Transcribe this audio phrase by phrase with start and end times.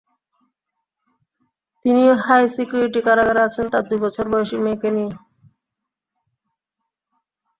[1.85, 5.13] তিনিও high security কারাগারে আছেন তাঁর দুই বছর বয়সী মেয়েকে নিয়ে।